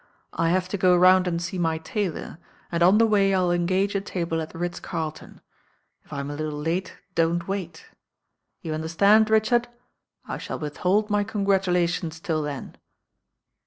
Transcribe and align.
"I 0.33 0.49
have 0.49 0.67
to 0.69 0.79
go 0.79 0.97
round 0.97 1.27
and 1.27 1.39
see 1.39 1.59
my 1.59 1.77
tailor, 1.77 2.39
and 2.71 2.81
on 2.81 2.97
the 2.97 3.05
way 3.05 3.35
I'll 3.35 3.51
engage 3.51 3.93
a 3.93 4.01
table 4.01 4.41
at 4.41 4.49
the 4.49 4.57
Ritz 4.57 4.79
Carl 4.79 5.11
ton. 5.11 5.41
If 6.03 6.11
I'm 6.11 6.31
a 6.31 6.35
little 6.35 6.57
late, 6.57 6.97
don't 7.13 7.47
wait. 7.47 7.85
You 8.63 8.73
under 8.73 8.87
itand, 8.87 9.29
Richard? 9.29 9.67
I 10.25 10.39
shall 10.39 10.57
withhold 10.57 11.11
my 11.11 11.23
congratula 11.23 11.87
tions 11.87 12.19
till 12.19 12.41
then." 12.41 12.77